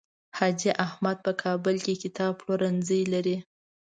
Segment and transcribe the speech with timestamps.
[0.37, 3.37] حاجي احمد په کابل کې کتاب پلورنځی لري.